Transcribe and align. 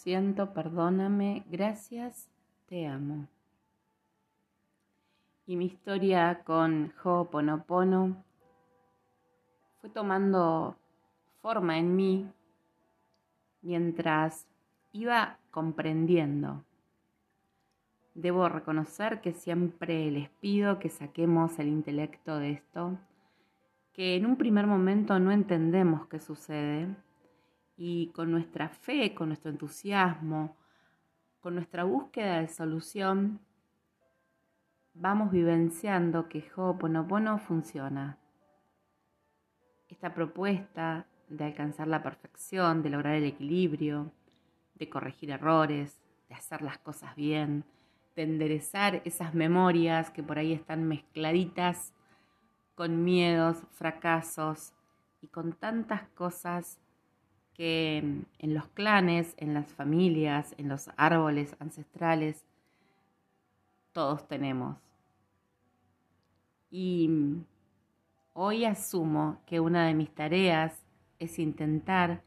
siento, 0.00 0.54
perdóname, 0.54 1.44
gracias, 1.50 2.30
te 2.66 2.86
amo. 2.86 3.28
Y 5.46 5.56
mi 5.56 5.66
historia 5.66 6.42
con 6.42 6.94
Ho'oponopono 7.04 8.24
fue 9.80 9.90
tomando 9.90 10.78
forma 11.42 11.78
en 11.78 11.96
mí 11.96 12.32
mientras 13.60 14.46
iba 14.92 15.36
comprendiendo. 15.50 16.64
Debo 18.14 18.48
reconocer 18.48 19.20
que 19.20 19.32
siempre 19.32 20.10
les 20.10 20.30
pido 20.30 20.78
que 20.78 20.88
saquemos 20.88 21.58
el 21.58 21.68
intelecto 21.68 22.38
de 22.38 22.52
esto, 22.52 22.96
que 23.92 24.16
en 24.16 24.24
un 24.24 24.36
primer 24.36 24.66
momento 24.66 25.18
no 25.18 25.30
entendemos 25.30 26.06
qué 26.06 26.20
sucede 26.20 26.88
y 27.82 28.08
con 28.08 28.30
nuestra 28.30 28.68
fe, 28.68 29.14
con 29.14 29.28
nuestro 29.28 29.50
entusiasmo, 29.50 30.54
con 31.40 31.54
nuestra 31.54 31.84
búsqueda 31.84 32.42
de 32.42 32.48
solución, 32.48 33.40
vamos 34.92 35.30
vivenciando 35.32 36.28
que 36.28 36.44
Ho'oponopono 36.54 37.38
funciona. 37.38 38.18
Esta 39.88 40.12
propuesta 40.12 41.06
de 41.30 41.42
alcanzar 41.42 41.88
la 41.88 42.02
perfección, 42.02 42.82
de 42.82 42.90
lograr 42.90 43.14
el 43.14 43.24
equilibrio, 43.24 44.12
de 44.74 44.90
corregir 44.90 45.30
errores, 45.30 46.02
de 46.28 46.34
hacer 46.34 46.60
las 46.60 46.76
cosas 46.76 47.16
bien, 47.16 47.64
de 48.14 48.24
enderezar 48.24 49.00
esas 49.06 49.32
memorias 49.32 50.10
que 50.10 50.22
por 50.22 50.38
ahí 50.38 50.52
están 50.52 50.86
mezcladitas 50.86 51.94
con 52.74 53.04
miedos, 53.04 53.62
fracasos 53.70 54.74
y 55.22 55.28
con 55.28 55.54
tantas 55.54 56.02
cosas 56.10 56.78
que 57.60 57.98
en 58.38 58.54
los 58.54 58.68
clanes, 58.68 59.34
en 59.36 59.52
las 59.52 59.70
familias, 59.74 60.54
en 60.56 60.70
los 60.70 60.88
árboles 60.96 61.54
ancestrales, 61.58 62.46
todos 63.92 64.26
tenemos. 64.26 64.78
Y 66.70 67.10
hoy 68.32 68.64
asumo 68.64 69.42
que 69.44 69.60
una 69.60 69.84
de 69.86 69.92
mis 69.92 70.08
tareas 70.08 70.82
es 71.18 71.38
intentar 71.38 72.22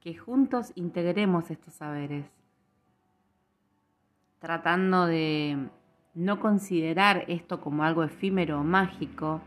que 0.00 0.14
juntos 0.16 0.70
integremos 0.74 1.50
estos 1.50 1.72
saberes, 1.72 2.26
tratando 4.38 5.06
de 5.06 5.70
no 6.12 6.40
considerar 6.40 7.24
esto 7.28 7.62
como 7.62 7.84
algo 7.84 8.02
efímero 8.02 8.60
o 8.60 8.64
mágico 8.64 9.40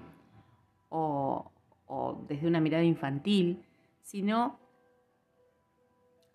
o, 0.89 1.51
o 1.85 2.25
desde 2.27 2.47
una 2.47 2.59
mirada 2.59 2.83
infantil, 2.83 3.63
sino 4.01 4.65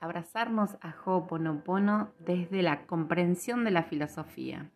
abrazarnos 0.02 0.76
a 0.80 0.92
Ho'oponopono 1.04 2.12
desde 2.18 2.60
la 2.62 2.86
comprensión 2.86 3.62
de 3.62 3.70
la 3.70 3.84
filosofía. 3.84 4.68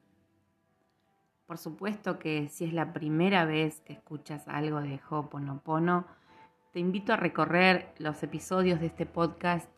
Por 1.46 1.58
supuesto 1.58 2.20
que 2.20 2.46
si 2.48 2.64
es 2.64 2.72
la 2.72 2.92
primera 2.92 3.44
vez 3.44 3.80
que 3.80 3.92
escuchas 3.92 4.46
algo 4.46 4.80
de 4.80 5.00
Ho'oponopono, 5.10 6.06
te 6.72 6.78
invito 6.78 7.12
a 7.12 7.16
recorrer 7.16 7.92
los 7.98 8.22
episodios 8.22 8.78
de 8.78 8.86
este 8.86 9.04
podcast. 9.04 9.68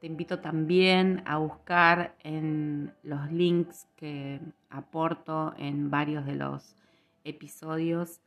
Te 0.00 0.08
invito 0.08 0.40
también 0.40 1.22
a 1.26 1.38
buscar 1.38 2.16
en 2.24 2.92
los 3.04 3.30
links 3.30 3.86
que 3.94 4.40
aporto 4.68 5.54
en 5.58 5.92
varios 5.92 6.26
de 6.26 6.34
los 6.34 6.74
episodios 7.22 8.20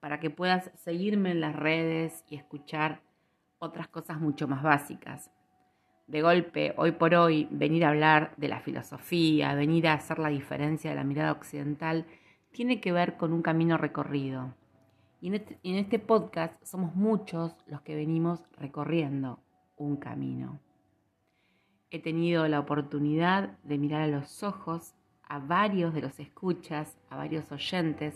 para 0.00 0.18
que 0.18 0.28
puedas 0.28 0.72
seguirme 0.74 1.30
en 1.30 1.40
las 1.40 1.54
redes 1.54 2.24
y 2.28 2.34
escuchar 2.34 3.00
otras 3.60 3.86
cosas 3.86 4.20
mucho 4.20 4.48
más 4.48 4.64
básicas 4.64 5.30
de 6.06 6.22
golpe, 6.22 6.74
hoy 6.76 6.92
por 6.92 7.14
hoy, 7.14 7.48
venir 7.50 7.84
a 7.84 7.88
hablar 7.88 8.34
de 8.36 8.48
la 8.48 8.60
filosofía, 8.60 9.54
venir 9.54 9.88
a 9.88 9.94
hacer 9.94 10.18
la 10.18 10.28
diferencia 10.28 10.90
de 10.90 10.96
la 10.96 11.04
mirada 11.04 11.32
occidental, 11.32 12.06
tiene 12.52 12.80
que 12.80 12.92
ver 12.92 13.16
con 13.16 13.32
un 13.32 13.42
camino 13.42 13.78
recorrido. 13.78 14.54
Y 15.20 15.28
en 15.28 15.34
este, 15.34 15.58
en 15.62 15.76
este 15.76 15.98
podcast 15.98 16.62
somos 16.64 16.94
muchos 16.94 17.56
los 17.66 17.80
que 17.80 17.96
venimos 17.96 18.44
recorriendo 18.58 19.40
un 19.76 19.96
camino. 19.96 20.60
He 21.90 22.00
tenido 22.00 22.46
la 22.48 22.60
oportunidad 22.60 23.58
de 23.62 23.78
mirar 23.78 24.02
a 24.02 24.08
los 24.08 24.42
ojos 24.42 24.94
a 25.22 25.38
varios 25.38 25.94
de 25.94 26.02
los 26.02 26.20
escuchas, 26.20 26.98
a 27.08 27.16
varios 27.16 27.50
oyentes 27.50 28.14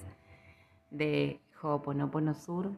de 0.91 1.41
Ho'oponopono 1.63 2.35
Sur 2.35 2.73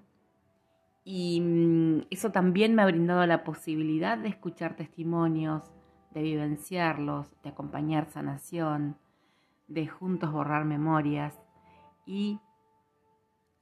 y 1.04 1.40
mm, 1.40 2.06
eso 2.10 2.30
también 2.30 2.74
me 2.74 2.82
ha 2.82 2.86
brindado 2.86 3.24
la 3.26 3.44
posibilidad 3.44 4.18
de 4.18 4.28
escuchar 4.28 4.76
testimonios, 4.76 5.62
de 6.12 6.22
vivenciarlos, 6.22 7.26
de 7.42 7.50
acompañar 7.50 8.10
sanación, 8.10 8.96
de 9.68 9.86
juntos 9.86 10.32
borrar 10.32 10.64
memorias. 10.64 11.38
Y 12.06 12.40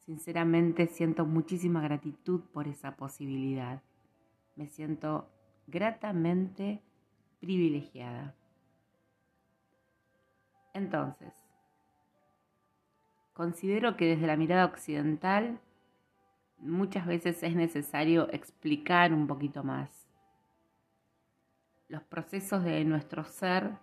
sinceramente 0.00 0.87
siento 0.87 1.27
muchísima 1.27 1.81
gratitud 1.81 2.41
por 2.53 2.66
esa 2.66 2.97
posibilidad. 2.97 3.82
Me 4.56 4.66
siento 4.66 5.28
gratamente 5.66 6.82
privilegiada. 7.41 8.34
Entonces, 10.75 11.32
considero 13.32 13.97
que 13.97 14.06
desde 14.06 14.27
la 14.27 14.37
mirada 14.37 14.65
occidental 14.65 15.60
muchas 16.61 17.07
veces 17.07 17.43
es 17.43 17.55
necesario 17.55 18.31
explicar 18.33 19.13
un 19.13 19.27
poquito 19.27 19.63
más. 19.63 20.09
Los 21.89 22.03
procesos 22.03 22.65
de 22.65 22.85
nuestro 22.85 23.25
ser 23.25 23.79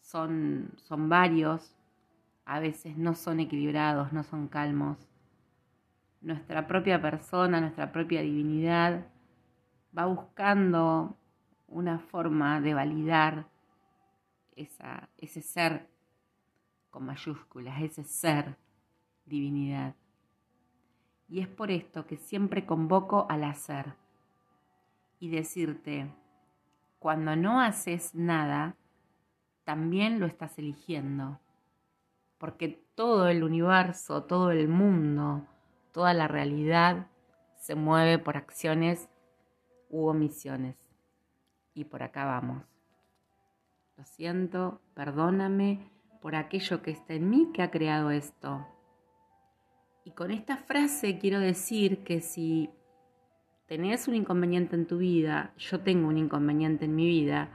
son, 0.00 0.72
son 0.76 1.08
varios, 1.08 1.76
a 2.44 2.60
veces 2.60 2.96
no 2.96 3.14
son 3.14 3.40
equilibrados, 3.40 4.12
no 4.12 4.22
son 4.24 4.48
calmos. 4.48 4.98
Nuestra 6.20 6.66
propia 6.66 7.00
persona, 7.00 7.60
nuestra 7.60 7.92
propia 7.92 8.22
divinidad 8.22 9.06
va 9.96 10.06
buscando 10.06 11.16
una 11.68 11.98
forma 11.98 12.60
de 12.60 12.74
validar 12.74 13.48
esa, 14.56 15.08
ese 15.18 15.42
ser 15.42 15.88
con 16.90 17.04
mayúsculas, 17.04 17.82
ese 17.82 18.04
ser 18.04 18.56
divinidad. 19.26 19.94
Y 21.28 21.40
es 21.40 21.48
por 21.48 21.70
esto 21.70 22.06
que 22.06 22.16
siempre 22.16 22.66
convoco 22.66 23.26
al 23.28 23.44
hacer 23.44 23.94
y 25.18 25.30
decirte, 25.30 26.12
cuando 26.98 27.36
no 27.36 27.60
haces 27.60 28.14
nada, 28.14 28.76
también 29.64 30.20
lo 30.20 30.26
estás 30.26 30.58
eligiendo. 30.58 31.40
Porque 32.38 32.68
todo 32.94 33.28
el 33.28 33.42
universo, 33.42 34.24
todo 34.24 34.50
el 34.50 34.68
mundo, 34.68 35.46
toda 35.92 36.12
la 36.14 36.28
realidad 36.28 37.08
se 37.56 37.74
mueve 37.74 38.18
por 38.18 38.36
acciones 38.36 39.08
u 39.88 40.06
omisiones. 40.06 40.76
Y 41.72 41.84
por 41.84 42.02
acá 42.02 42.24
vamos. 42.24 42.62
Lo 43.96 44.04
siento, 44.04 44.80
perdóname 44.94 45.90
por 46.20 46.34
aquello 46.34 46.82
que 46.82 46.90
está 46.90 47.14
en 47.14 47.30
mí 47.30 47.50
que 47.52 47.62
ha 47.62 47.70
creado 47.70 48.10
esto. 48.10 48.66
Y 50.04 50.10
con 50.10 50.30
esta 50.30 50.58
frase 50.58 51.18
quiero 51.18 51.40
decir 51.40 52.04
que 52.04 52.20
si 52.20 52.68
tenés 53.66 54.06
un 54.06 54.14
inconveniente 54.14 54.76
en 54.76 54.86
tu 54.86 54.98
vida, 54.98 55.54
yo 55.56 55.80
tengo 55.80 56.08
un 56.08 56.18
inconveniente 56.18 56.84
en 56.84 56.94
mi 56.94 57.06
vida, 57.06 57.50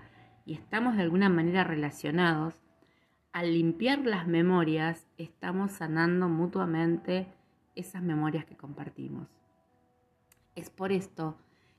y 0.46 0.54
estamos 0.54 0.96
de 0.96 1.04
alguna 1.04 1.30
manera 1.30 1.64
relacionados, 1.64 2.56
al 3.32 3.54
limpiar 3.54 4.00
las 4.00 4.28
memorias 4.28 5.08
estamos 5.20 5.74
sanando 5.74 6.28
mutuamente 6.28 7.28
esas 7.76 8.02
memorias 8.02 8.46
que 8.46 8.58
compartimos. 8.58 9.28
Es 10.56 10.72
por 10.72 10.92
esto 10.92 11.38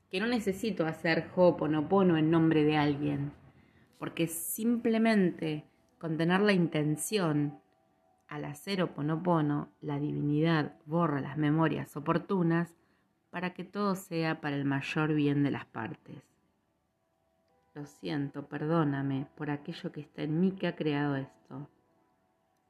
que 0.08 0.20
no 0.20 0.28
necesito 0.28 0.86
hacer 0.86 1.30
Ho'oponopono 1.34 2.16
en 2.16 2.30
nombre 2.30 2.62
de 2.62 2.76
alguien, 2.76 3.32
porque 3.98 4.28
simplemente 4.28 5.64
con 5.98 6.16
tener 6.16 6.40
la 6.40 6.52
intención 6.52 7.58
al 8.30 8.44
hacer 8.44 8.80
oponopono, 8.80 9.72
la 9.80 9.98
divinidad 9.98 10.76
borra 10.86 11.20
las 11.20 11.36
memorias 11.36 11.96
oportunas 11.96 12.72
para 13.30 13.54
que 13.54 13.64
todo 13.64 13.96
sea 13.96 14.40
para 14.40 14.54
el 14.54 14.64
mayor 14.64 15.14
bien 15.14 15.42
de 15.42 15.50
las 15.50 15.66
partes. 15.66 16.22
Lo 17.74 17.86
siento, 17.86 18.46
perdóname 18.46 19.26
por 19.36 19.50
aquello 19.50 19.90
que 19.90 20.00
está 20.00 20.22
en 20.22 20.38
mí 20.40 20.52
que 20.52 20.68
ha 20.68 20.76
creado 20.76 21.16
esto. 21.16 21.68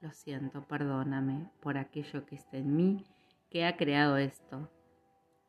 Lo 0.00 0.10
siento, 0.12 0.62
perdóname 0.62 1.50
por 1.60 1.76
aquello 1.76 2.24
que 2.24 2.36
está 2.36 2.56
en 2.56 2.74
mí 2.74 3.04
que 3.50 3.66
ha 3.66 3.76
creado 3.76 4.16
esto. 4.16 4.70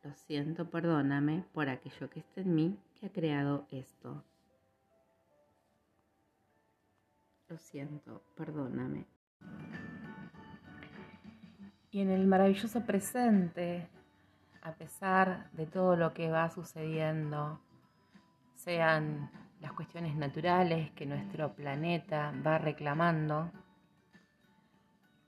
Lo 0.03 0.13
siento, 0.13 0.69
perdóname 0.69 1.45
por 1.53 1.69
aquello 1.69 2.09
que 2.09 2.19
está 2.19 2.41
en 2.41 2.53
mí 2.53 2.77
que 2.99 3.05
ha 3.05 3.11
creado 3.13 3.65
esto. 3.71 4.25
Lo 7.47 7.57
siento, 7.57 8.21
perdóname 8.35 9.05
y 11.91 11.99
en 11.99 12.09
el 12.09 12.25
maravilloso 12.25 12.81
presente, 12.85 13.88
a 14.61 14.71
pesar 14.73 15.49
de 15.51 15.65
todo 15.65 15.97
lo 15.97 16.13
que 16.13 16.31
va 16.31 16.49
sucediendo, 16.49 17.59
sean 18.55 19.29
las 19.59 19.73
cuestiones 19.73 20.15
naturales 20.15 20.89
que 20.91 21.05
nuestro 21.05 21.53
planeta 21.53 22.33
va 22.45 22.57
reclamando. 22.57 23.51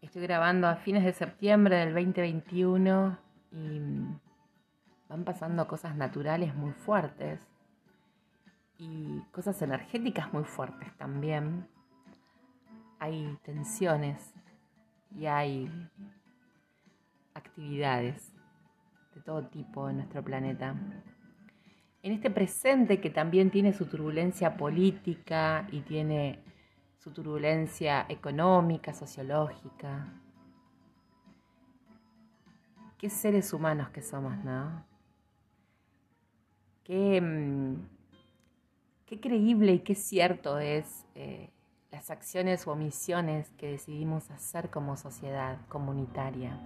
Estoy 0.02 0.22
grabando 0.22 0.68
a 0.68 0.78
fines 0.78 1.04
de 1.04 1.12
septiembre 1.12 1.78
del 1.78 1.94
2021 1.94 3.18
y 3.52 3.82
van 5.10 5.24
pasando 5.26 5.68
cosas 5.68 5.96
naturales 5.98 6.56
muy 6.56 6.72
fuertes 6.72 7.46
y 8.78 9.20
cosas 9.32 9.62
energéticas 9.62 10.32
muy 10.32 10.46
fuertes 10.46 10.96
también. 10.98 11.68
Hay 13.00 13.38
tensiones 13.44 14.34
y 15.12 15.26
hay 15.26 15.70
actividades 17.34 18.34
de 19.16 19.22
todo 19.22 19.48
tipo 19.48 19.90
en 19.90 19.98
nuestro 19.98 20.24
planeta. 20.24 20.76
En 22.02 22.12
este 22.12 22.30
presente 22.30 23.00
que 23.00 23.10
también 23.10 23.50
tiene 23.50 23.74
su 23.74 23.86
turbulencia 23.86 24.58
política 24.58 25.68
y 25.72 25.82
tiene 25.82 26.44
su 26.98 27.12
turbulencia 27.12 28.06
económica, 28.10 28.94
sociológica. 28.94 30.08
Qué 32.98 33.10
seres 33.10 33.52
humanos 33.54 33.90
que 33.90 34.02
somos, 34.02 34.38
¿no? 34.44 34.86
Qué, 36.84 37.22
mm, 37.22 37.76
qué 39.06 39.20
creíble 39.20 39.74
y 39.74 39.80
qué 39.80 39.96
cierto 39.96 40.60
es 40.60 41.06
eh, 41.16 41.50
las 41.92 42.10
acciones 42.10 42.66
o 42.68 42.72
omisiones 42.72 43.50
que 43.58 43.68
decidimos 43.68 44.32
hacer 44.32 44.70
como 44.70 44.98
sociedad 44.98 45.58
comunitaria. 45.68 46.60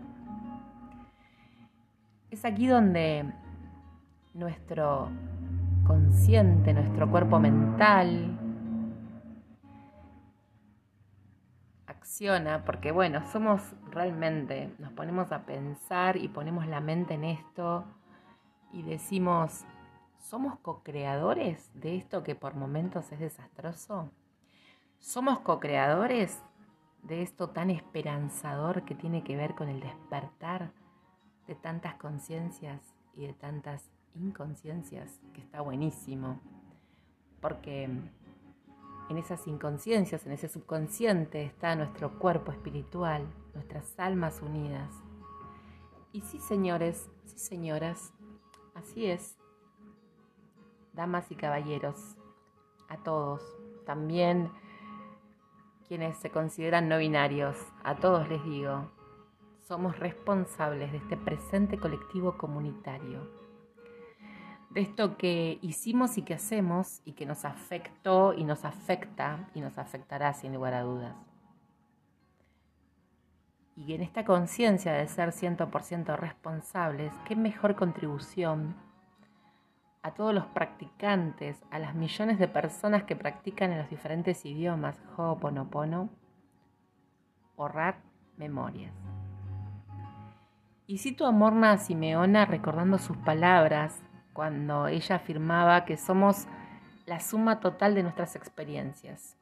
Es 2.30 2.44
aquí 2.44 2.68
donde 2.68 3.26
nuestro 4.34 5.10
consciente, 5.86 6.74
nuestro 6.74 7.10
cuerpo 7.10 7.40
mental 7.40 8.38
acciona, 11.86 12.66
porque 12.66 12.92
bueno, 12.92 13.26
somos 13.32 13.62
realmente, 13.92 14.74
nos 14.78 14.92
ponemos 14.92 15.32
a 15.32 15.46
pensar 15.46 16.18
y 16.18 16.28
ponemos 16.28 16.68
la 16.68 16.82
mente 16.82 17.14
en 17.14 17.24
esto 17.24 17.86
y 18.74 18.82
decimos, 18.82 19.64
¿somos 20.20 20.60
co-creadores 20.60 21.72
de 21.76 21.96
esto 21.96 22.24
que 22.24 22.36
por 22.36 22.56
momentos 22.56 23.10
es 23.14 23.20
desastroso? 23.20 24.12
¿Somos 25.00 25.40
co-creadores 25.40 26.44
de 27.04 27.22
esto 27.22 27.52
tan 27.52 27.70
esperanzador 27.70 28.84
que 28.84 28.96
tiene 28.96 29.24
que 29.24 29.38
ver 29.38 29.56
con 29.56 29.70
el 29.70 29.80
despertar 29.80 30.74
de 31.48 31.56
tantas 31.56 31.96
conciencias 31.96 32.82
y 33.16 33.26
de 33.28 33.34
tantas 33.34 33.90
inconsciencias, 34.16 35.20
que 35.34 35.42
está 35.42 35.62
buenísimo, 35.62 36.40
porque 37.42 37.84
en 39.10 39.18
esas 39.18 39.48
inconsciencias, 39.48 40.26
en 40.26 40.34
ese 40.34 40.50
subconsciente 40.50 41.44
está 41.44 41.76
nuestro 41.76 42.20
cuerpo 42.20 42.52
espiritual, 42.52 43.26
nuestras 43.54 43.98
almas 44.00 44.42
unidas. 44.42 44.94
Y 46.12 46.22
sí, 46.22 46.40
señores, 46.40 47.10
sí, 47.26 47.40
señoras, 47.40 48.14
así 48.76 49.06
es. 49.06 49.38
Damas 50.94 51.32
y 51.32 51.36
caballeros, 51.36 52.18
a 52.90 52.98
todos, 52.98 53.42
también 53.86 54.52
quienes 55.88 56.18
se 56.18 56.30
consideran 56.30 56.90
no 56.90 56.98
binarios, 56.98 57.56
a 57.84 57.96
todos 57.96 58.28
les 58.28 58.44
digo, 58.44 58.92
somos 59.68 60.00
responsables 60.00 60.94
de 60.94 60.98
este 61.00 61.18
presente 61.18 61.78
colectivo 61.78 62.38
comunitario, 62.38 63.30
de 64.70 64.82
esto 64.82 65.18
que 65.18 65.60
hicimos 65.62 66.18
y 66.18 66.22
que 66.22 66.36
hacemos 66.36 67.02
y 67.04 67.14
que 67.14 67.26
nos 67.26 67.44
afectó 67.44 68.34
y 68.34 68.46
nos 68.46 68.64
afecta 68.64 69.50
y 69.54 69.60
nos 69.60 69.78
afectará 69.78 70.34
sin 70.34 70.54
lugar 70.54 70.74
a 70.74 70.84
dudas. 70.84 71.16
Y 73.76 73.94
en 73.94 74.02
esta 74.02 74.24
conciencia 74.24 74.94
de 74.94 75.08
ser 75.08 75.30
100% 75.30 76.16
responsables, 76.18 77.14
qué 77.26 77.36
mejor 77.36 77.76
contribución 77.76 78.76
a 80.02 80.14
todos 80.14 80.34
los 80.34 80.46
practicantes, 80.46 81.62
a 81.72 81.78
las 81.78 81.94
millones 81.94 82.40
de 82.40 82.48
personas 82.48 83.04
que 83.04 83.18
practican 83.18 83.72
en 83.72 83.80
los 83.80 83.90
diferentes 83.90 84.46
idiomas 84.46 84.98
Ho'oponopono, 85.18 86.10
borrar 87.58 88.02
memorias. 88.38 88.94
Y 90.90 91.00
cito 91.00 91.26
a 91.26 91.32
Morna 91.32 91.78
Simeona 91.78 92.46
recordando 92.46 92.98
sus 92.98 93.18
palabras 93.18 94.02
cuando 94.32 94.88
ella 94.88 95.18
afirmaba 95.18 95.84
que 95.84 95.98
somos 95.98 96.48
la 97.06 97.20
suma 97.20 97.60
total 97.60 97.94
de 97.94 98.04
nuestras 98.04 98.38
experiencias, 98.38 99.36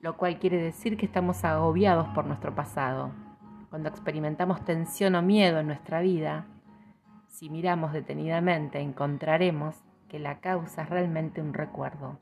lo 0.00 0.16
cual 0.16 0.38
quiere 0.38 0.56
decir 0.56 0.96
que 0.96 1.04
estamos 1.04 1.44
agobiados 1.44 2.08
por 2.14 2.24
nuestro 2.24 2.54
pasado. 2.54 3.12
Cuando 3.68 3.90
experimentamos 3.90 4.64
tensión 4.64 5.14
o 5.14 5.20
miedo 5.20 5.58
en 5.58 5.66
nuestra 5.66 6.00
vida, 6.00 6.46
si 7.26 7.50
miramos 7.50 7.92
detenidamente 7.92 8.80
encontraremos 8.80 9.76
que 10.08 10.18
la 10.18 10.40
causa 10.40 10.84
es 10.84 10.88
realmente 10.88 11.42
un 11.42 11.52
recuerdo. 11.52 12.18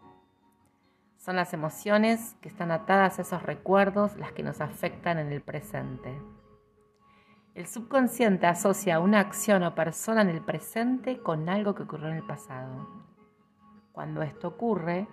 Son 1.19 1.37
las 1.37 1.55
emociones 1.55 2.35
que 2.41 2.49
están 2.49 2.73
atadas 2.73 3.21
a 3.21 3.23
esos 3.23 3.45
recuerdos 3.45 4.17
las 4.17 4.33
que 4.33 4.43
nos 4.43 4.61
afectan 4.61 5.21
en 5.21 5.31
el 5.31 5.41
presente. 5.41 6.19
El 7.57 7.67
subconsciente 7.67 8.47
asocia 8.47 9.01
una 9.01 9.19
acción 9.19 9.63
o 9.63 9.75
persona 9.75 10.21
en 10.21 10.29
el 10.29 10.43
presente 10.43 11.21
con 11.21 11.49
algo 11.49 11.75
que 11.75 11.85
ocurrió 11.85 12.09
en 12.09 12.17
el 12.17 12.23
pasado. 12.23 12.87
Cuando 13.93 14.21
esto 14.21 14.49
ocurre, 14.49 15.09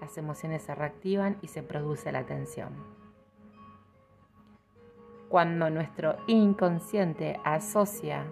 las 0.00 0.18
emociones 0.18 0.64
se 0.64 0.74
reactivan 0.74 1.36
y 1.40 1.46
se 1.46 1.62
produce 1.62 2.10
la 2.10 2.26
tensión. 2.26 2.72
Cuando 5.28 5.70
nuestro 5.70 6.16
inconsciente 6.26 7.38
asocia 7.44 8.26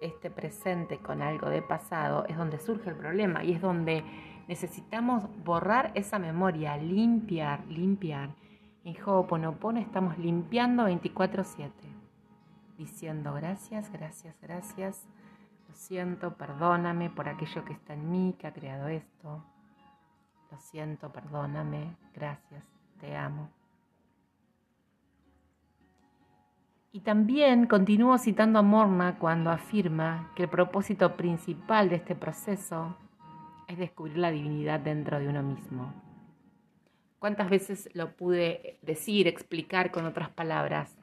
este 0.00 0.30
presente 0.30 0.98
con 0.98 1.20
algo 1.20 1.48
de 1.48 1.60
pasado, 1.60 2.24
es 2.26 2.36
donde 2.36 2.60
surge 2.60 2.90
el 2.90 2.96
problema 2.96 3.42
y 3.42 3.50
es 3.50 3.60
donde 3.60 4.04
necesitamos 4.46 5.24
borrar 5.42 5.90
esa 5.96 6.20
memoria, 6.20 6.76
limpiar, 6.76 7.66
limpiar. 7.66 8.36
En 8.84 8.94
Ho'oponopono 9.04 9.80
estamos 9.80 10.16
limpiando 10.18 10.84
24/7 10.84 11.97
diciendo 12.78 13.34
gracias, 13.34 13.92
gracias, 13.92 14.34
gracias. 14.40 15.06
Lo 15.68 15.74
siento, 15.74 16.34
perdóname 16.34 17.10
por 17.10 17.28
aquello 17.28 17.64
que 17.64 17.74
está 17.74 17.92
en 17.92 18.10
mí, 18.10 18.34
que 18.38 18.46
ha 18.46 18.54
creado 18.54 18.88
esto. 18.88 19.44
Lo 20.50 20.58
siento, 20.58 21.12
perdóname, 21.12 21.96
gracias, 22.14 22.64
te 23.00 23.14
amo. 23.14 23.50
Y 26.90 27.00
también 27.00 27.66
continúo 27.66 28.16
citando 28.16 28.60
a 28.60 28.62
Morna 28.62 29.18
cuando 29.18 29.50
afirma 29.50 30.32
que 30.34 30.44
el 30.44 30.48
propósito 30.48 31.16
principal 31.16 31.90
de 31.90 31.96
este 31.96 32.14
proceso 32.14 32.96
es 33.66 33.76
descubrir 33.76 34.16
la 34.16 34.30
divinidad 34.30 34.80
dentro 34.80 35.20
de 35.20 35.28
uno 35.28 35.42
mismo. 35.42 35.92
¿Cuántas 37.18 37.50
veces 37.50 37.90
lo 37.94 38.16
pude 38.16 38.78
decir, 38.82 39.26
explicar 39.26 39.90
con 39.90 40.06
otras 40.06 40.30
palabras? 40.30 40.97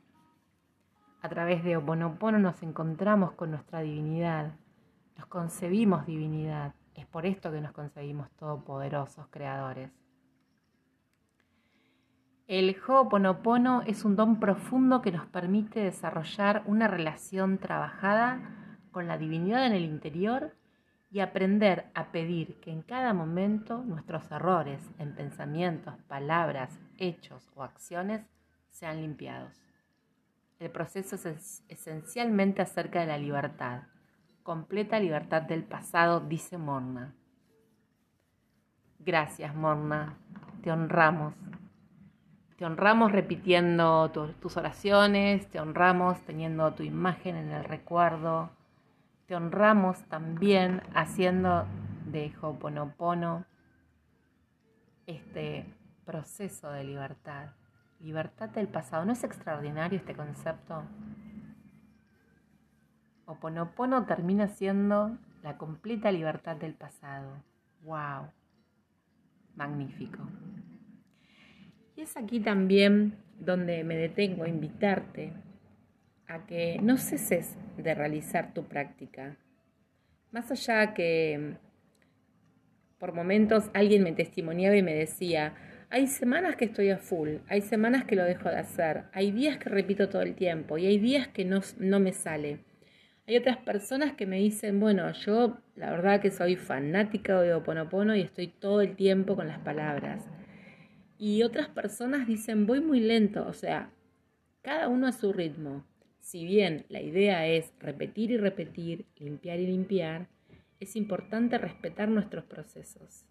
A 1.26 1.30
través 1.30 1.64
de 1.64 1.76
Oponopono 1.76 2.38
nos 2.38 2.62
encontramos 2.62 3.32
con 3.32 3.50
nuestra 3.50 3.82
divinidad, 3.82 4.52
nos 5.18 5.26
concebimos 5.26 6.06
divinidad. 6.06 6.76
Es 6.94 7.08
por 7.08 7.26
esto 7.26 7.52
que 7.52 7.62
nos 7.62 7.72
concebimos 7.72 8.30
todopoderosos 8.38 9.26
creadores. 9.32 9.90
El 12.46 12.78
Ho'oponopono 12.80 13.82
es 13.88 14.06
un 14.06 14.16
don 14.16 14.40
profundo 14.40 15.02
que 15.02 15.12
nos 15.12 15.26
permite 15.26 15.80
desarrollar 15.80 16.62
una 16.68 16.88
relación 16.88 17.58
trabajada 17.58 18.84
con 18.92 19.08
la 19.08 19.18
divinidad 19.18 19.66
en 19.66 19.74
el 19.74 19.84
interior 19.84 20.56
y 21.10 21.22
aprender 21.22 21.88
a 21.96 22.12
pedir 22.12 22.60
que 22.60 22.70
en 22.70 22.84
cada 22.84 23.16
momento 23.16 23.84
nuestros 23.84 24.30
errores 24.30 24.80
en 25.00 25.16
pensamientos, 25.16 25.96
palabras, 26.08 26.80
hechos 27.00 27.50
o 27.56 27.64
acciones 27.64 28.28
sean 28.70 29.02
limpiados. 29.02 29.65
El 30.60 30.72
proceso 30.72 31.16
es 31.16 31.64
esencialmente 31.68 32.62
acerca 32.62 33.02
de 33.02 33.08
la 33.08 33.18
libertad, 33.18 33.84
completa 34.44 35.00
libertad 35.00 35.42
del 35.42 35.64
pasado, 35.64 36.22
dice 36.22 36.58
Morna. 36.58 37.14
Gracias, 39.00 39.54
Morna, 39.54 40.18
te 40.64 40.72
honramos. 40.72 41.34
Te 42.58 42.66
honramos 42.66 43.12
repitiendo 43.12 44.10
tus 44.12 44.56
oraciones, 44.56 45.46
te 45.50 45.60
honramos 45.60 46.22
teniendo 46.22 46.74
tu 46.74 46.84
imagen 46.84 47.36
en 47.36 47.52
el 47.52 47.66
recuerdo, 47.66 48.50
te 49.26 49.36
honramos 49.36 50.02
también 50.06 50.82
haciendo 50.94 51.66
de 52.06 52.34
Ho'oponopono 52.42 53.46
este 55.06 55.66
proceso 56.06 56.72
de 56.72 56.86
libertad. 56.86 57.50
Libertad 58.00 58.50
del 58.50 58.68
pasado. 58.68 59.06
¿No 59.06 59.14
es 59.14 59.24
extraordinario 59.24 59.98
este 59.98 60.16
concepto? 60.16 60.84
Oponopono 63.26 64.06
termina 64.06 64.48
siendo 64.48 65.18
la 65.42 65.58
completa 65.58 66.12
libertad 66.12 66.56
del 66.58 66.74
pasado. 66.74 67.44
¡Wow! 67.82 68.30
magnífico. 69.56 70.20
Y 71.96 72.02
es 72.02 72.18
aquí 72.18 72.40
también 72.40 73.16
donde 73.40 73.84
me 73.84 73.96
detengo 73.96 74.44
a 74.44 74.50
invitarte 74.50 75.34
a 76.28 76.46
que 76.46 76.80
no 76.82 76.98
ceses 76.98 77.58
de 77.78 77.94
realizar 77.94 78.54
tu 78.54 78.66
práctica. 78.66 79.38
Más 80.32 80.52
allá 80.52 80.94
que 80.94 81.58
por 82.98 83.14
momentos 83.14 83.70
alguien 83.74 84.04
me 84.04 84.12
testimoniaba 84.12 84.76
y 84.76 84.84
me 84.84 84.94
decía, 84.94 85.54
hay 85.96 86.08
semanas 86.08 86.58
que 86.58 86.66
estoy 86.66 86.90
a 86.90 86.98
full, 86.98 87.38
hay 87.48 87.62
semanas 87.62 88.04
que 88.04 88.18
lo 88.18 88.26
dejo 88.26 88.50
de 88.50 88.58
hacer, 88.58 89.06
hay 89.14 89.32
días 89.32 89.58
que 89.58 89.70
repito 89.70 90.10
todo 90.10 90.24
el 90.24 90.36
tiempo 90.36 90.78
y 90.78 90.86
hay 90.88 91.00
días 91.00 91.30
que 91.30 91.46
no, 91.46 91.62
no 91.80 92.02
me 92.02 92.12
sale. 92.12 92.60
Hay 93.26 93.38
otras 93.38 93.56
personas 93.56 94.12
que 94.12 94.26
me 94.26 94.38
dicen, 94.40 94.82
bueno, 94.82 95.10
yo 95.14 95.58
la 95.78 95.92
verdad 95.92 96.20
que 96.20 96.32
soy 96.32 96.58
fanática 96.58 97.40
de 97.40 97.54
Oponopono 97.54 98.14
y 98.14 98.20
estoy 98.20 98.48
todo 98.48 98.82
el 98.82 98.98
tiempo 98.98 99.38
con 99.38 99.48
las 99.48 99.60
palabras. 99.60 100.26
Y 101.18 101.44
otras 101.44 101.70
personas 101.70 102.28
dicen, 102.28 102.66
voy 102.66 102.82
muy 102.82 103.00
lento, 103.00 103.48
o 103.48 103.54
sea, 103.54 103.90
cada 104.64 104.90
uno 104.90 105.08
a 105.08 105.14
su 105.14 105.32
ritmo. 105.32 105.86
Si 106.20 106.44
bien 106.44 106.86
la 106.90 107.00
idea 107.00 107.48
es 107.48 107.72
repetir 107.80 108.32
y 108.32 108.38
repetir, 108.38 109.06
limpiar 109.16 109.62
y 109.62 109.68
limpiar, 109.68 110.28
es 110.82 110.98
importante 110.98 111.58
respetar 111.58 112.10
nuestros 112.10 112.44
procesos. 112.44 113.24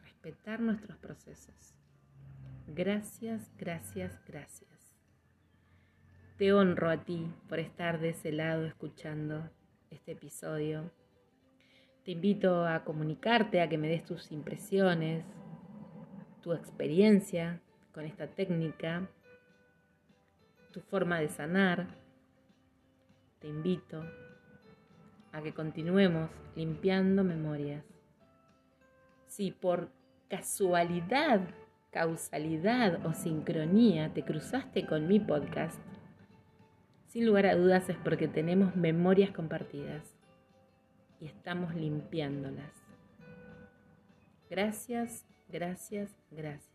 Respetar 0.00 0.60
nuestros 0.60 0.96
procesos. 0.98 1.74
Gracias, 2.66 3.50
gracias, 3.58 4.18
gracias. 4.26 4.70
Te 6.38 6.52
honro 6.52 6.88
a 6.90 7.04
ti 7.04 7.30
por 7.48 7.58
estar 7.58 8.00
de 8.00 8.10
ese 8.10 8.32
lado 8.32 8.64
escuchando 8.64 9.50
este 9.90 10.12
episodio. 10.12 10.90
Te 12.04 12.12
invito 12.12 12.66
a 12.66 12.82
comunicarte, 12.82 13.60
a 13.60 13.68
que 13.68 13.78
me 13.78 13.88
des 13.88 14.04
tus 14.04 14.32
impresiones, 14.32 15.24
tu 16.42 16.52
experiencia 16.52 17.60
con 17.92 18.04
esta 18.04 18.26
técnica, 18.26 19.08
tu 20.72 20.80
forma 20.80 21.20
de 21.20 21.28
sanar. 21.28 21.86
Te 23.40 23.46
invito 23.46 24.02
a 25.32 25.42
que 25.42 25.52
continuemos 25.52 26.30
limpiando 26.56 27.24
memorias. 27.24 27.84
Si 29.26 29.50
por 29.50 29.90
casualidad, 30.28 31.40
causalidad 31.94 33.06
o 33.06 33.14
sincronía 33.14 34.12
te 34.12 34.24
cruzaste 34.24 34.84
con 34.84 35.06
mi 35.06 35.20
podcast, 35.20 35.78
sin 37.06 37.24
lugar 37.24 37.46
a 37.46 37.54
dudas 37.54 37.88
es 37.88 37.96
porque 37.98 38.26
tenemos 38.26 38.74
memorias 38.74 39.30
compartidas 39.30 40.02
y 41.20 41.26
estamos 41.26 41.72
limpiándolas. 41.76 42.72
Gracias, 44.50 45.24
gracias, 45.48 46.10
gracias. 46.32 46.73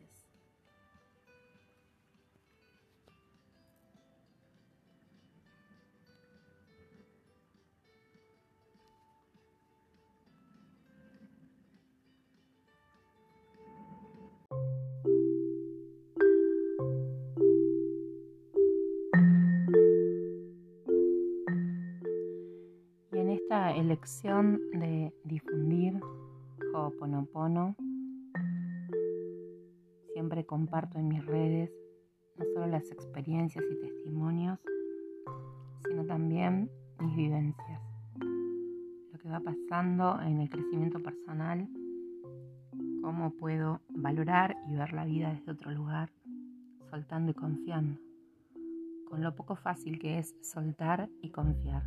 Elección 23.89 24.61
de 24.71 25.11
difundir 25.23 25.99
Ho'oponopono. 26.75 27.75
Siempre 30.13 30.45
comparto 30.45 30.99
en 30.99 31.07
mis 31.07 31.25
redes 31.25 31.71
no 32.37 32.45
solo 32.53 32.67
las 32.67 32.91
experiencias 32.91 33.65
y 33.67 33.81
testimonios, 33.81 34.59
sino 35.87 36.05
también 36.05 36.69
mis 36.99 37.15
vivencias. 37.15 37.81
Lo 39.11 39.17
que 39.17 39.27
va 39.27 39.39
pasando 39.39 40.21
en 40.21 40.41
el 40.41 40.51
crecimiento 40.51 41.01
personal, 41.01 41.67
cómo 43.01 43.31
puedo 43.31 43.81
valorar 43.89 44.55
y 44.67 44.75
ver 44.75 44.93
la 44.93 45.05
vida 45.05 45.33
desde 45.33 45.51
otro 45.51 45.71
lugar, 45.71 46.11
soltando 46.91 47.31
y 47.31 47.33
confiando, 47.33 47.99
con 49.09 49.23
lo 49.23 49.33
poco 49.33 49.55
fácil 49.55 49.97
que 49.97 50.19
es 50.19 50.35
soltar 50.43 51.09
y 51.23 51.31
confiar. 51.31 51.81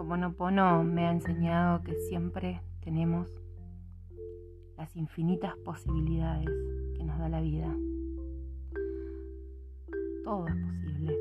Ho'oponopono 0.00 0.82
me 0.82 1.06
ha 1.06 1.12
enseñado 1.12 1.82
que 1.82 1.94
siempre 2.08 2.62
tenemos 2.80 3.28
las 4.78 4.96
infinitas 4.96 5.54
posibilidades 5.58 6.48
que 6.96 7.04
nos 7.04 7.18
da 7.18 7.28
la 7.28 7.42
vida. 7.42 7.68
Todo 10.24 10.48
es 10.48 10.54
posible. 10.56 11.14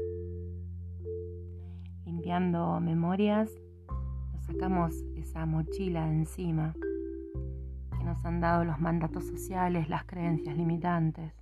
Limpiando 2.05 2.79
memorias, 2.79 3.51
nos 4.31 4.45
sacamos 4.45 4.95
esa 5.17 5.45
mochila 5.45 6.05
de 6.05 6.13
encima 6.13 6.73
que 7.97 8.03
nos 8.05 8.23
han 8.23 8.39
dado 8.39 8.63
los 8.63 8.79
mandatos 8.79 9.25
sociales, 9.25 9.89
las 9.89 10.05
creencias 10.05 10.55
limitantes, 10.55 11.33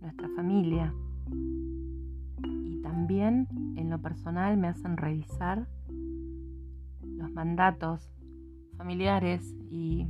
nuestra 0.00 0.28
familia. 0.30 0.92
Y 2.42 2.82
también 2.82 3.46
en 3.76 3.88
lo 3.88 4.00
personal 4.02 4.56
me 4.56 4.66
hacen 4.66 4.96
revisar 4.96 5.68
mandatos 7.34 8.10
familiares 8.76 9.54
y 9.70 10.06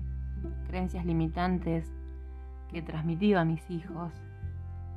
creencias 0.66 1.04
limitantes 1.04 1.92
que 2.68 2.78
he 2.78 2.82
transmitido 2.82 3.40
a 3.40 3.44
mis 3.44 3.68
hijos 3.70 4.12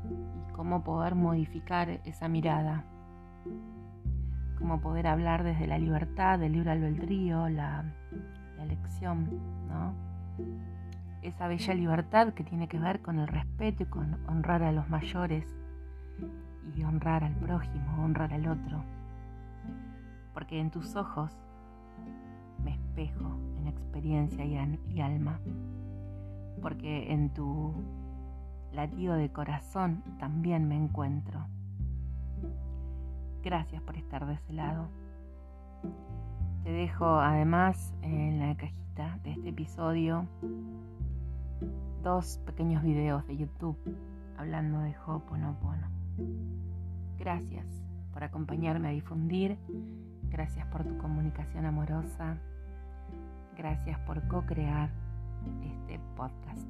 y 0.05 0.53
cómo 0.53 0.83
poder 0.83 1.15
modificar 1.15 1.89
esa 2.05 2.27
mirada, 2.27 2.85
cómo 4.57 4.81
poder 4.81 5.07
hablar 5.07 5.43
desde 5.43 5.67
la 5.67 5.77
libertad, 5.77 6.39
del 6.39 6.53
libre 6.53 6.71
albedrío, 6.71 7.49
la, 7.49 7.83
la 8.57 8.63
elección, 8.63 9.29
¿no? 9.67 9.93
esa 11.21 11.47
bella 11.47 11.73
libertad 11.73 12.33
que 12.33 12.43
tiene 12.43 12.67
que 12.67 12.79
ver 12.79 13.01
con 13.01 13.19
el 13.19 13.27
respeto 13.27 13.83
y 13.83 13.85
con 13.87 14.17
honrar 14.27 14.63
a 14.63 14.71
los 14.71 14.89
mayores 14.89 15.45
y 16.75 16.83
honrar 16.83 17.23
al 17.23 17.35
prójimo, 17.35 18.03
honrar 18.03 18.33
al 18.33 18.47
otro. 18.47 18.83
Porque 20.33 20.59
en 20.59 20.71
tus 20.71 20.95
ojos 20.95 21.37
me 22.63 22.73
espejo 22.73 23.37
en 23.59 23.67
experiencia 23.67 24.45
y, 24.45 25.01
alma, 25.01 25.39
porque 26.61 27.11
en 27.11 27.33
tu 27.33 27.73
latido 28.71 29.15
de 29.15 29.31
corazón 29.31 30.03
también 30.19 30.67
me 30.67 30.75
encuentro. 30.75 31.45
Gracias 33.43 33.81
por 33.81 33.95
estar 33.97 34.25
de 34.25 34.33
ese 34.33 34.53
lado. 34.53 34.87
Te 36.63 36.71
dejo 36.71 37.05
además 37.05 37.93
en 38.01 38.39
la 38.39 38.55
cajita 38.57 39.19
de 39.23 39.31
este 39.31 39.49
episodio 39.49 40.27
dos 42.03 42.39
pequeños 42.45 42.83
videos 42.83 43.25
de 43.27 43.37
YouTube 43.37 43.77
hablando 44.37 44.79
de 44.79 44.95
Ho'oponopono. 45.05 45.87
Gracias 47.17 47.65
por 48.13 48.23
acompañarme 48.23 48.87
a 48.87 48.91
difundir 48.91 49.57
Gracias 50.29 50.65
por 50.67 50.83
tu 50.83 50.97
comunicación 50.97 51.65
amorosa. 51.65 52.37
Gracias 53.57 53.99
por 53.99 54.27
co-crear 54.27 54.89
este 55.63 55.99
podcast. 56.15 56.67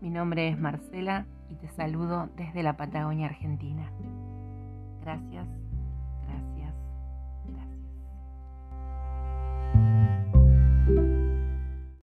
Mi 0.00 0.10
nombre 0.10 0.48
es 0.48 0.58
Marcela 0.58 1.26
y 1.48 1.54
te 1.54 1.68
saludo 1.68 2.28
desde 2.36 2.62
la 2.62 2.76
Patagonia 2.76 3.26
Argentina. 3.28 3.90
Gracias 5.00 5.46